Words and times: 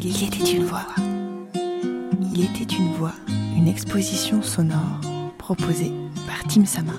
Il 0.00 0.24
était 0.24 0.52
une 0.52 0.64
voix. 0.64 0.86
Il 2.32 2.44
était 2.44 2.72
une 2.72 2.92
voix, 2.92 3.14
une 3.56 3.66
exposition 3.66 4.42
sonore 4.42 5.00
proposée 5.38 5.90
par 6.24 6.44
Tim 6.46 6.64
Sama. 6.64 6.92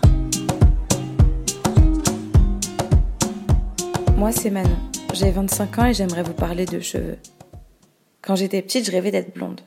Moi, 4.17 4.33
c'est 4.33 4.49
Manon. 4.49 4.75
J'ai 5.13 5.31
25 5.31 5.79
ans 5.79 5.85
et 5.85 5.93
j'aimerais 5.93 6.23
vous 6.23 6.33
parler 6.33 6.65
de 6.65 6.81
cheveux. 6.81 7.17
Quand 8.21 8.35
j'étais 8.35 8.61
petite, 8.61 8.85
je 8.85 8.91
rêvais 8.91 9.11
d'être 9.11 9.33
blonde. 9.33 9.61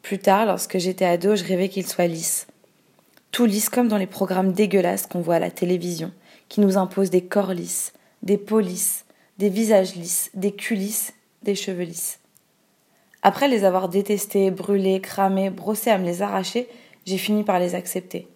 Plus 0.00 0.18
tard, 0.18 0.46
lorsque 0.46 0.78
j'étais 0.78 1.04
ado, 1.04 1.36
je 1.36 1.44
rêvais 1.44 1.68
qu'ils 1.68 1.86
soient 1.86 2.06
lisses. 2.06 2.46
Tout 3.32 3.44
lisse 3.44 3.68
comme 3.68 3.88
dans 3.88 3.98
les 3.98 4.06
programmes 4.06 4.52
dégueulasses 4.52 5.06
qu'on 5.06 5.20
voit 5.20 5.34
à 5.34 5.40
la 5.40 5.50
télévision, 5.50 6.10
qui 6.48 6.62
nous 6.62 6.78
imposent 6.78 7.10
des 7.10 7.24
corps 7.24 7.52
lisses, 7.52 7.92
des 8.22 8.38
peaux 8.38 8.60
lisses, 8.60 9.04
des 9.38 9.50
visages 9.50 9.94
lisses, 9.94 10.30
des 10.32 10.52
culs 10.52 10.78
lisses, 10.78 11.12
des 11.42 11.54
cheveux 11.54 11.84
lisses. 11.84 12.18
Après 13.22 13.46
les 13.46 13.64
avoir 13.64 13.88
détestés, 13.88 14.50
brûlés, 14.50 15.00
cramés, 15.00 15.50
brossés 15.50 15.90
à 15.90 15.98
me 15.98 16.04
les 16.04 16.22
arracher, 16.22 16.68
j'ai 17.06 17.18
fini 17.18 17.44
par 17.44 17.60
les 17.60 17.76
accepter. 17.76 18.26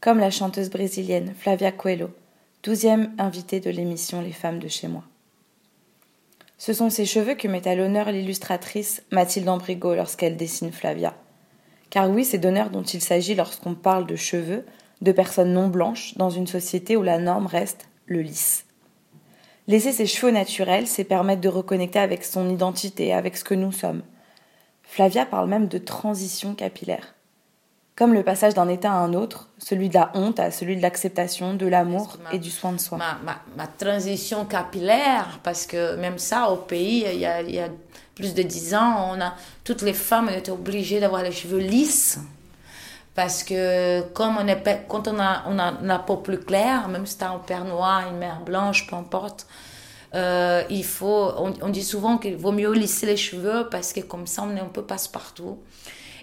Comme 0.00 0.18
la 0.18 0.30
chanteuse 0.30 0.70
brésilienne 0.70 1.34
Flavia 1.38 1.72
Coelho, 1.72 2.08
douzième 2.62 3.12
invitée 3.18 3.60
de 3.60 3.68
l'émission 3.68 4.22
Les 4.22 4.32
femmes 4.32 4.58
de 4.58 4.68
chez 4.68 4.88
moi. 4.88 5.04
Ce 6.56 6.72
sont 6.72 6.88
ces 6.88 7.04
cheveux 7.04 7.34
que 7.34 7.48
met 7.48 7.68
à 7.68 7.74
l'honneur 7.74 8.10
l'illustratrice 8.10 9.02
Mathilde 9.10 9.48
Ambrigo 9.48 9.94
lorsqu'elle 9.94 10.38
dessine 10.38 10.72
Flavia. 10.72 11.14
Car 11.90 12.08
oui, 12.08 12.24
c'est 12.24 12.38
d'honneur 12.38 12.70
dont 12.70 12.82
il 12.82 13.02
s'agit 13.02 13.34
lorsqu'on 13.34 13.74
parle 13.74 14.06
de 14.06 14.16
cheveux, 14.16 14.64
de 15.02 15.12
personnes 15.12 15.52
non 15.52 15.68
blanches, 15.68 16.16
dans 16.16 16.30
une 16.30 16.46
société 16.46 16.96
où 16.96 17.02
la 17.02 17.18
norme 17.18 17.46
reste 17.46 17.88
le 18.06 18.22
lisse. 18.22 18.64
Laisser 19.68 19.92
ses 19.92 20.06
cheveux 20.06 20.32
naturels, 20.32 20.86
c'est 20.86 21.04
permettre 21.04 21.42
de 21.42 21.48
reconnecter 21.48 21.98
avec 21.98 22.24
son 22.24 22.48
identité, 22.48 23.12
avec 23.12 23.36
ce 23.36 23.44
que 23.44 23.54
nous 23.54 23.72
sommes. 23.72 24.02
Flavia 24.90 25.24
parle 25.24 25.48
même 25.48 25.68
de 25.68 25.78
transition 25.78 26.54
capillaire. 26.54 27.14
Comme 27.94 28.12
le 28.12 28.24
passage 28.24 28.54
d'un 28.54 28.68
état 28.68 28.90
à 28.90 28.96
un 28.96 29.14
autre, 29.14 29.48
celui 29.58 29.88
de 29.88 29.94
la 29.94 30.10
honte 30.14 30.40
à 30.40 30.50
celui 30.50 30.76
de 30.76 30.82
l'acceptation, 30.82 31.54
de 31.54 31.66
l'amour 31.66 32.16
et 32.32 32.40
du 32.40 32.50
soin 32.50 32.72
de 32.72 32.80
soi. 32.80 32.98
Ma, 32.98 33.66
transition 33.78 34.44
capillaire, 34.46 35.38
parce 35.44 35.64
que 35.66 35.94
même 35.94 36.18
ça, 36.18 36.50
au 36.50 36.56
pays, 36.56 37.04
il 37.12 37.20
y 37.20 37.26
a, 37.26 37.68
plus 38.16 38.34
de 38.34 38.42
dix 38.42 38.74
ans, 38.74 39.12
on 39.14 39.20
a, 39.20 39.34
toutes 39.62 39.82
les 39.82 39.92
femmes 39.92 40.28
étaient 40.28 40.50
obligées 40.50 40.98
d'avoir 40.98 41.22
les 41.22 41.30
cheveux 41.30 41.58
lisses. 41.58 42.18
Parce 43.14 43.44
que 43.44 44.00
comme 44.12 44.38
on 44.38 44.46
est, 44.48 44.86
quand 44.88 45.06
on 45.06 45.20
a, 45.20 45.44
on 45.46 45.58
a 45.60 45.74
la 45.82 46.00
peau 46.00 46.16
plus 46.16 46.40
claire, 46.40 46.88
même 46.88 47.06
si 47.06 47.16
tu 47.16 47.22
as 47.22 47.30
un 47.30 47.38
père 47.38 47.64
noir, 47.64 48.08
une 48.10 48.18
mère 48.18 48.40
blanche, 48.40 48.88
peu 48.88 48.96
importe, 48.96 49.46
euh, 50.14 50.64
il 50.70 50.84
faut, 50.84 51.32
on, 51.36 51.68
dit 51.68 51.84
souvent 51.84 52.18
qu'il 52.18 52.36
vaut 52.36 52.52
mieux 52.52 52.72
lisser 52.72 53.06
les 53.06 53.16
cheveux 53.16 53.68
parce 53.70 53.92
que 53.92 54.00
comme 54.00 54.26
ça 54.26 54.42
on 54.42 54.56
est 54.56 54.60
un 54.60 54.66
peu 54.66 54.82
passe-partout. 54.82 55.58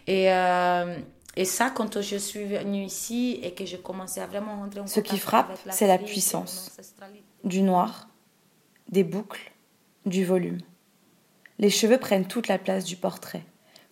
Et, 0.07 0.31
euh, 0.31 0.97
et 1.35 1.45
ça, 1.45 1.69
quand 1.69 2.01
je 2.01 2.17
suis 2.17 2.45
venue 2.45 2.83
ici 2.83 3.39
et 3.43 3.53
que 3.53 3.65
j'ai 3.65 3.77
commencé 3.77 4.19
à 4.19 4.27
vraiment 4.27 4.57
rentrer 4.57 4.79
en 4.79 4.87
Ce 4.87 4.99
qui 4.99 5.17
frappe, 5.17 5.57
c'est 5.69 5.87
la 5.87 5.97
puissance. 5.97 6.75
Du 7.43 7.61
noir, 7.61 8.09
des 8.89 9.03
boucles, 9.03 9.51
du 10.05 10.25
volume. 10.25 10.59
Les 11.59 11.69
cheveux 11.69 11.97
prennent 11.97 12.27
toute 12.27 12.47
la 12.47 12.57
place 12.57 12.83
du 12.83 12.95
portrait, 12.95 13.43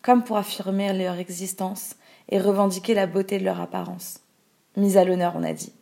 comme 0.02 0.24
pour 0.24 0.38
affirmer 0.38 0.92
leur 0.94 1.18
existence 1.18 1.96
et 2.30 2.40
revendiquer 2.40 2.94
la 2.94 3.08
beauté 3.08 3.40
de 3.40 3.46
leur 3.46 3.62
apparence. 3.62 4.20
Mise 4.76 4.98
à 4.98 5.06
l'honneur, 5.06 5.34
on 5.36 5.44
a 5.44 5.54
dit. 5.54 5.74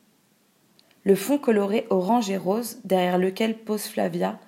Le 1.04 1.16
fond 1.16 1.38
coloré 1.38 1.86
orange 1.90 2.30
et 2.30 2.38
rose, 2.38 2.78
derrière 2.86 3.18
lequel 3.18 3.58
pose 3.58 3.84
Flavia, 3.84 4.40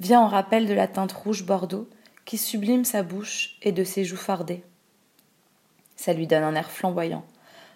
vient 0.00 0.20
en 0.20 0.28
rappel 0.28 0.66
de 0.66 0.74
la 0.74 0.86
teinte 0.86 1.12
rouge 1.12 1.44
bordeaux 1.44 1.88
qui 2.24 2.36
sublime 2.36 2.84
sa 2.84 3.02
bouche 3.02 3.56
et 3.62 3.72
de 3.72 3.84
ses 3.84 4.04
joues 4.04 4.16
fardées. 4.16 4.62
Ça 5.96 6.12
lui 6.12 6.26
donne 6.26 6.42
un 6.42 6.54
air 6.54 6.70
flamboyant, 6.70 7.24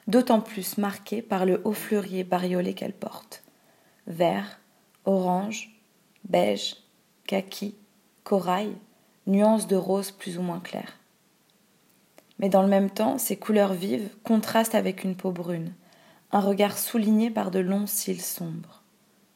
d'autant 0.06 0.40
plus 0.40 0.78
marqué 0.78 1.22
par 1.22 1.46
le 1.46 1.60
haut 1.64 1.72
fleurier 1.72 2.24
bariolé 2.24 2.74
qu'elle 2.74 2.92
porte. 2.92 3.42
Vert, 4.06 4.60
orange, 5.04 5.70
beige, 6.28 6.76
kaki, 7.26 7.76
corail, 8.24 8.74
nuances 9.26 9.66
de 9.66 9.76
rose 9.76 10.10
plus 10.10 10.38
ou 10.38 10.42
moins 10.42 10.60
claires. 10.60 10.98
Mais 12.38 12.48
dans 12.48 12.62
le 12.62 12.68
même 12.68 12.90
temps, 12.90 13.18
ces 13.18 13.36
couleurs 13.36 13.74
vives 13.74 14.10
contrastent 14.22 14.74
avec 14.74 15.04
une 15.04 15.16
peau 15.16 15.30
brune, 15.30 15.72
un 16.30 16.40
regard 16.40 16.76
souligné 16.76 17.30
par 17.30 17.50
de 17.50 17.58
longs 17.58 17.86
cils 17.86 18.20
sombres. 18.20 18.82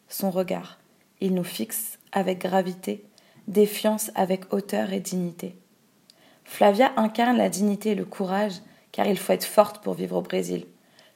Son 0.08 0.30
regard, 0.30 0.78
il 1.20 1.34
nous 1.34 1.44
fixe 1.44 1.98
avec 2.12 2.40
gravité, 2.40 3.04
défiance 3.48 4.10
avec 4.14 4.52
hauteur 4.52 4.92
et 4.92 5.00
dignité. 5.00 5.56
Flavia 6.44 6.92
incarne 6.96 7.38
la 7.38 7.48
dignité 7.48 7.90
et 7.90 7.94
le 7.94 8.04
courage, 8.04 8.60
car 8.90 9.06
il 9.06 9.18
faut 9.18 9.32
être 9.32 9.44
forte 9.44 9.82
pour 9.82 9.94
vivre 9.94 10.16
au 10.16 10.22
Brésil, 10.22 10.66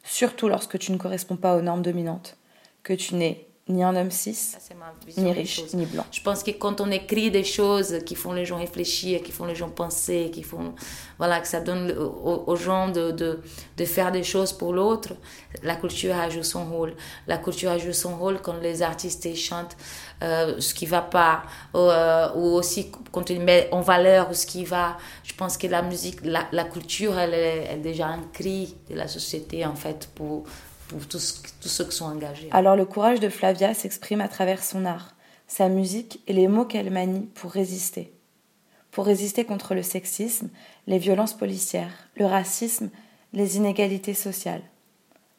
surtout 0.03 0.49
lorsque 0.49 0.79
tu 0.79 0.93
ne 0.93 0.97
corresponds 0.97 1.37
pas 1.37 1.57
aux 1.57 1.63
normes 1.63 1.83
dominantes, 1.83 2.39
que 2.83 2.95
tu 2.95 3.17
n'es 3.17 3.47
ni 3.69 3.83
un 3.83 3.97
homme 3.97 4.13
cis, 4.13 4.55
ni 5.17 5.33
riche, 5.33 5.61
ni 5.75 5.87
blanc. 5.87 6.05
Je 6.13 6.21
pense 6.21 6.45
que 6.45 6.53
quand 6.53 6.81
on 6.81 6.89
écrit 6.93 7.33
des 7.33 7.43
choses 7.43 7.99
qui 8.07 8.15
font 8.15 8.33
les 8.33 8.45
gens 8.45 8.59
réfléchir, 8.59 9.23
qui 9.23 9.33
font 9.33 9.45
les 9.45 9.57
gens 9.57 9.71
penser, 9.71 10.31
qui 10.33 10.45
font, 10.45 10.73
voilà, 11.19 11.41
que 11.41 11.49
ça 11.49 11.61
donne 11.61 11.91
aux, 11.91 12.55
gens 12.55 12.89
de, 12.89 13.11
de, 13.11 13.41
de, 13.77 13.85
faire 13.85 14.13
des 14.13 14.23
choses 14.23 14.53
pour 14.53 14.73
l'autre, 14.73 15.15
la 15.65 15.75
culture 15.75 16.15
a 16.15 16.29
joué 16.31 16.45
son 16.45 16.65
rôle. 16.65 16.95
La 17.27 17.39
culture 17.39 17.73
a 17.73 17.79
joué 17.79 17.93
son 17.93 18.17
rôle 18.17 18.41
quand 18.41 18.57
les 18.61 18.83
artistes 18.83 19.35
chantent 19.35 19.77
euh, 20.23 20.61
ce 20.61 20.73
qui 20.73 20.87
va 20.87 21.03
pas, 21.03 21.43
ou, 21.75 21.79
euh, 21.79 22.29
ou, 22.37 22.55
aussi 22.55 22.93
quand 23.11 23.31
ils 23.31 23.41
mettent 23.41 23.73
en 23.73 23.81
valeur 23.81 24.33
ce 24.33 24.47
qui 24.47 24.65
va. 24.65 24.97
Je 25.25 25.35
pense 25.35 25.57
que 25.57 25.67
la 25.67 25.83
musique, 25.83 26.25
la, 26.25 26.47
la 26.53 26.65
culture, 26.65 27.19
elle 27.19 27.35
est, 27.35 27.67
elle 27.69 27.79
est 27.81 27.83
déjà 27.83 28.07
un 28.07 28.23
cri 28.33 28.77
de 28.89 28.95
la 28.95 29.09
société, 29.09 29.67
en 29.67 29.75
fait, 29.75 30.09
pour 30.15 30.45
pour 30.89 31.07
tous, 31.07 31.43
tous 31.61 31.69
ceux 31.69 31.85
qui 31.85 31.97
sont 31.97 32.07
engagés. 32.07 32.49
Alors 32.53 32.77
le 32.77 32.85
courage 32.85 33.21
de 33.21 33.29
Flavia 33.29 33.75
s'exprime 33.75 34.21
à 34.21 34.29
travers 34.29 34.63
son 34.63 34.85
art, 34.85 35.15
sa 35.47 35.69
musique 35.69 36.21
et 36.27 36.33
les 36.33 36.49
mots 36.49 36.65
qu'elle 36.65 36.91
manie 36.91 37.29
pour 37.35 37.53
résister. 37.53 38.13
Pour 38.91 39.07
résister 39.07 39.45
contre 39.45 39.75
le 39.75 39.83
sexisme, 39.83 40.49
les 40.87 40.99
violences 40.99 41.35
policières, 41.35 42.09
le 42.17 42.27
racisme, 42.27 42.91
les 43.33 43.57
inégalités 43.57 44.15
sociales. 44.15 44.63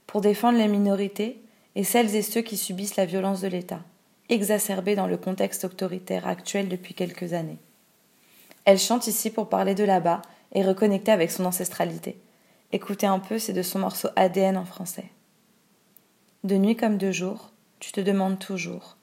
Pour 0.06 0.22
défendre 0.22 0.60
les 0.60 0.68
minorités 0.68 1.42
et 1.76 1.84
celles 1.84 2.16
et 2.16 2.22
ceux 2.22 2.42
qui 2.42 2.58
subissent 2.58 2.96
la 2.96 3.06
violence 3.06 3.42
de 3.42 3.48
l'État, 3.48 3.82
exacerbée 4.30 4.96
dans 4.96 5.08
le 5.08 5.18
contexte 5.18 5.66
autoritaire 5.66 6.28
actuel 6.28 6.70
depuis 6.70 6.94
quelques 6.94 7.34
années. 7.34 7.60
Elle 8.66 8.80
chante 8.80 9.08
ici 9.08 9.30
pour 9.30 9.50
parler 9.50 9.76
de 9.76 9.84
là-bas 9.84 10.22
et 10.54 10.64
reconnecter 10.64 11.12
avec 11.12 11.32
son 11.32 11.46
ancestralité. 11.46 12.20
Écoutez 12.72 13.08
un 13.08 13.20
peu, 13.20 13.40
c'est 13.40 13.54
de 13.54 13.62
son 13.62 13.80
morceau 13.80 14.10
ADN 14.16 14.58
en 14.58 14.66
français. 14.66 15.06
De 16.48 16.56
nuit 16.56 16.78
comme 16.78 16.98
de 16.98 17.12
jour, 17.12 17.52
tu 17.82 17.92
te 17.92 18.00
demandes 18.00 18.40
toujours. 18.40 18.96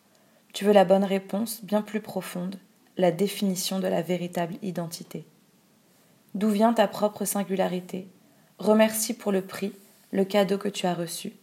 Tu 0.54 0.64
veux 0.64 0.72
la 0.72 0.86
bonne 0.86 1.04
réponse 1.04 1.62
bien 1.62 1.82
plus 1.82 2.00
profonde, 2.00 2.56
la 2.96 3.10
définition 3.10 3.80
de 3.80 3.86
la 3.86 4.00
véritable 4.00 4.54
identité. 4.62 5.26
D'où 6.34 6.48
vient 6.48 6.72
ta 6.72 6.88
propre 6.88 7.26
singularité? 7.26 8.08
Remercie 8.58 9.12
pour 9.12 9.30
le 9.30 9.42
prix, 9.42 9.74
le 10.10 10.24
cadeau 10.24 10.56
que 10.56 10.70
tu 10.70 10.86
as 10.86 10.94
reçu, 10.94 11.34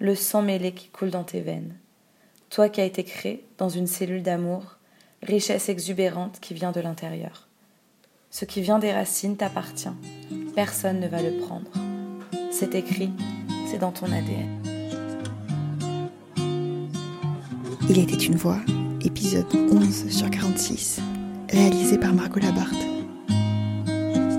le 0.00 0.16
sang 0.16 0.42
mêlé 0.42 0.72
qui 0.72 0.88
coule 0.88 1.10
dans 1.10 1.22
tes 1.22 1.42
veines. 1.42 1.76
Toi 2.50 2.68
qui 2.68 2.80
as 2.80 2.84
été 2.84 3.04
créé 3.04 3.46
dans 3.56 3.68
une 3.68 3.86
cellule 3.86 4.24
d'amour, 4.24 4.78
richesse 5.22 5.68
exubérante 5.68 6.40
qui 6.40 6.54
vient 6.54 6.72
de 6.72 6.80
l'intérieur. 6.80 7.46
Ce 8.30 8.44
qui 8.44 8.62
vient 8.62 8.80
des 8.80 8.92
racines 8.92 9.36
t'appartient. 9.36 9.94
Personne 10.56 10.98
ne 10.98 11.06
va 11.06 11.22
le 11.22 11.38
prendre. 11.38 11.70
C'est 12.50 12.74
écrit, 12.74 13.12
c'est 13.70 13.78
dans 13.78 13.92
ton 13.92 14.06
ADN. 14.06 14.75
Il 17.88 17.98
était 18.00 18.16
une 18.16 18.34
voix, 18.34 18.58
épisode 19.04 19.46
11 19.54 20.08
sur 20.08 20.28
46, 20.28 21.00
réalisé 21.48 21.98
par 21.98 22.12
Margot 22.12 22.40
Labarthe. 22.40 22.74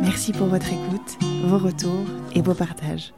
Merci 0.02 0.34
pour 0.34 0.48
votre 0.48 0.68
écoute, 0.68 1.18
vos 1.46 1.58
retours 1.58 2.06
et 2.36 2.42
vos 2.42 2.54
partages. 2.54 3.14